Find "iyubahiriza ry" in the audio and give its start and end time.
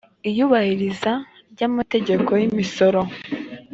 0.29-1.61